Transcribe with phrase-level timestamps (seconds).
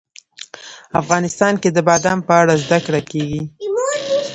[1.01, 3.41] افغانستان کې د بادام په اړه زده کړه کېږي.